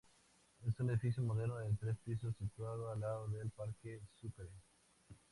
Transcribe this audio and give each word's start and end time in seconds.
Es 0.67 0.79
un 0.79 0.89
edificio 0.89 1.21
moderno 1.21 1.57
de 1.59 1.75
tres 1.79 1.95
pisos, 2.03 2.35
situado 2.35 2.89
al 2.89 3.01
lado 3.01 3.27
del 3.27 3.51
Parque 3.51 4.01
Sucre. 4.19 4.49